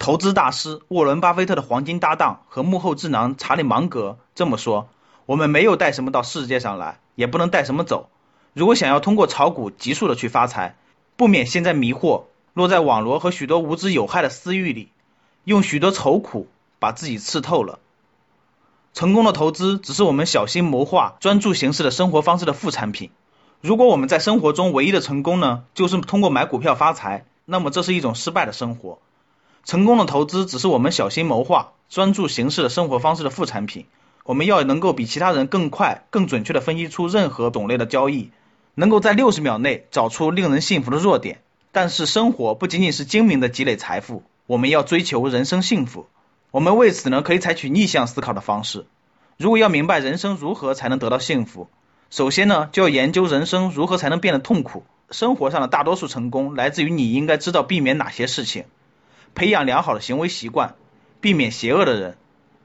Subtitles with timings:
[0.00, 4.88] 投资大师沃伦·巴菲特的黄金搭档和幕后智囊查理·芒格这么说
[5.26, 8.08] ：“我们没有带什么到世界上来，也不能带什么走。
[8.54, 10.74] 如果想要通过炒股急速的去发财，
[11.18, 12.22] 不免陷在迷惑，
[12.54, 14.88] 落在网罗和许多无知有害的私欲里，
[15.44, 16.48] 用许多愁苦
[16.78, 17.78] 把自己刺透了。
[18.94, 23.10] 成功的投资只是我们小心谋划、专注行事的生活方式的副产品。
[23.60, 28.98] 如果我们在生活中唯一的成功呢，就是通过买股票发财，那么这是一种失败的生活。”
[29.64, 33.86] 成功的投资只是我们小心谋划、专注行事的生活方式的副产品。
[34.24, 38.30] 我们要能够比其他人更快、更准确地分析出任何种类的交易，
[38.74, 41.40] 能够在六十秒内找出令人信服的弱点。
[41.72, 46.06] 但是，生活不仅仅是精明的积累财富，我们要追求人生幸福。
[46.50, 48.86] 我们为此呢，可以采取逆向思考的方式。
[49.36, 51.68] 如果要明白人生如何才能得到幸福，
[52.10, 54.84] 首先呢，就要研究人生如何才能变得痛苦。
[55.10, 58.64] 生活上的大多数成功来自于你应该知道避免哪些事情。
[59.34, 60.74] 培养良好的行为习惯，
[61.20, 62.16] 避免邪恶的人，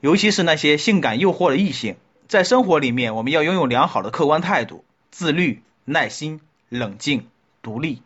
[0.00, 1.96] 尤其是那些性感诱惑的异性。
[2.28, 7.26] 在生活里面，我们要拥有良好的客观态度、自律、耐心、冷静、
[7.60, 8.02] 独立。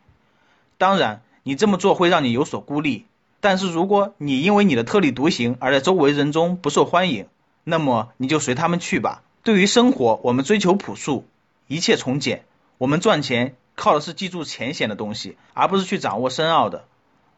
[0.79, 3.07] 当然，你这么做会让你有所孤立。
[3.41, 7.27] 但是，如果你因为你的特立独行而在周围人中不受欢迎，
[7.63, 9.23] 那么你就随他们去吧。
[9.45, 11.29] 对于生活，我们追求朴素，
[11.69, 12.45] 一切从简。
[12.79, 16.87] 我们赚钱靠的是记住浅显的东西，而不是去掌握深奥的。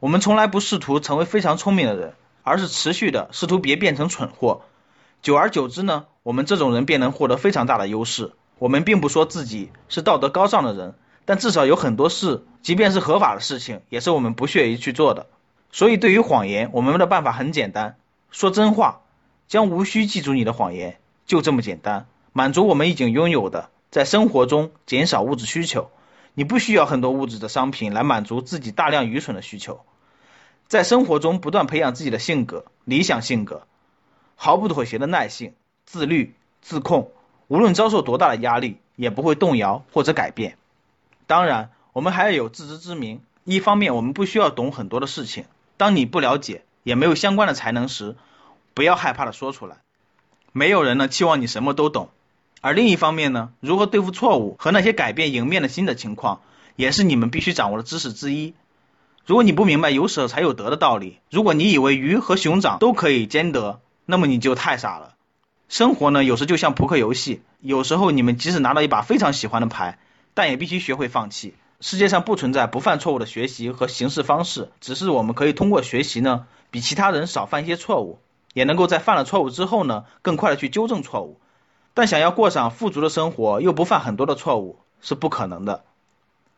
[0.01, 4.63] 我们从来不试图成为非常聪明的人，而是持续的试图别变成蠢货。
[5.23, 8.31] 久而久之呢，我们这种人便能获得非常大的优势。
[8.61, 10.95] 我们并不说自己是道德高尚的人，
[11.25, 15.27] 但至少有很多事，即便是合法的事情，也是我们不屑于去做的。
[15.73, 17.97] 所以，对于谎言，我们的办法很简单：
[18.31, 19.01] 说真话，
[19.49, 22.07] 将无需记住你的谎言，就这么简单。
[22.33, 25.91] 满足我们已经拥有的，在生活中减少物质需求。
[26.39, 29.81] 你不需要很多物质的商品来满足自己大量愚蠢的需求，
[30.69, 33.67] 在生活中不断培养自己的性格，理想性格，
[34.37, 35.55] 毫不妥协的耐性，
[35.85, 37.11] 自律自控，
[37.49, 40.57] 无论遭受多大的压力，也不会动摇或者改变。
[41.27, 43.21] 当然，我们还要有自知之明。
[43.43, 45.45] 一方面，我们不需要懂很多的事情。
[45.77, 48.15] 当你不了解，也没有相关的才能时，
[48.75, 49.79] 不要害怕的说出来。
[50.53, 52.11] 没有人呢期望你什么都懂。
[52.61, 56.41] 而另一方面呢，如何对付错误和那些改变迎面的新的情况，
[56.77, 58.55] 也是你们必须掌握的知识之一。
[59.27, 65.15] 如果你不明白有舍才有得的道理，如果你以为鱼和熊掌都可以兼得，那么你就太傻了。
[65.69, 69.99] 生活呢，有时就像扑克游戏，有时候你们即使拿到一把非常喜欢的牌，
[70.33, 71.55] 但也必须学会放弃。
[71.81, 78.19] 世界上不存在不犯错误的学习和行事方式，只是我们可以通过学习呢，比其他人少犯一些错误，
[78.55, 81.39] 也能够在犯了错误之后呢，更快的去纠正错误。
[81.99, 85.83] 但想要过上富足的生活，又不犯很多的错误，是不可能的。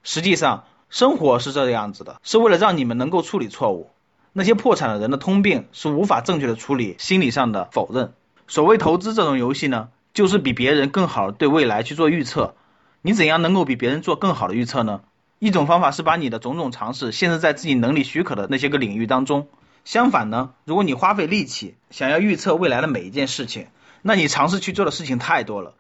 [0.03, 3.89] 实际上，生活是这个样子的，是为了让你们能够处理错误。
[4.35, 8.13] 那些破产的人的通病是无法正确的处理心理上的否认。
[8.49, 12.55] 所谓投资这种游戏呢，就是比别人更好的对未来去做预测。
[13.01, 15.01] 你怎样能够比别人做更好的预测呢？
[15.39, 19.49] 一种方法是把你的种种尝试限制在自己能力许可的那些个领域当中。
[19.87, 23.69] 相反呢，如果你花费力气想要预测未来的每一件事情，
[24.03, 25.75] 那你尝试去做的事情太多了，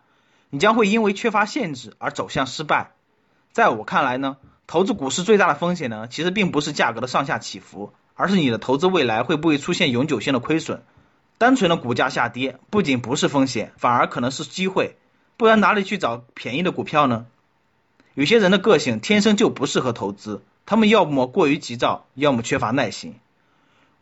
[0.51, 2.93] 你将会因为缺乏限制而走向失败。
[3.53, 4.37] 在我看来呢，
[4.67, 10.83] 投资股市最大的风险呢，其实并不是价格的上下起伏，而是你的投资未来会不会出现永久性的亏损。
[11.39, 14.97] 单纯的股价下跌不仅不是风险，反而可能是机会。
[15.39, 17.25] 不然哪里去找便宜的股票呢？
[18.13, 23.15] 有些人的个性天生就不适合投资，他们要么过于急躁，要么缺乏耐心。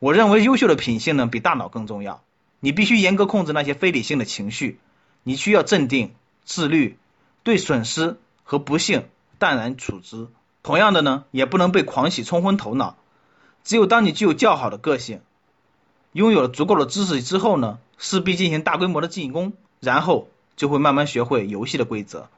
[0.00, 2.22] 我认为优秀的品性呢，比大脑更重要。
[2.60, 4.81] 你必须严格控制那些非理性的情绪，
[5.22, 6.15] 你需要镇定、
[6.45, 6.99] 自律，
[7.43, 9.09] 对损失和不幸
[9.39, 10.28] 淡然处之。
[10.63, 12.97] 同样的呢，也不能被狂喜冲昏头脑。
[13.65, 15.21] 只有当你具有较好的个性，
[16.13, 22.28] 拥有了足够的知识之后呢，势必进行大规模的进攻，然后就会慢慢学会游戏的规则。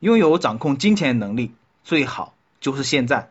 [0.00, 1.52] 拥有掌控金钱能力，
[1.84, 3.30] 最好就是现在。